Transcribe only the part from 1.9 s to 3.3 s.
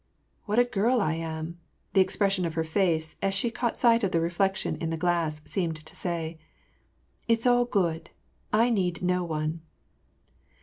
the expression of her f ace,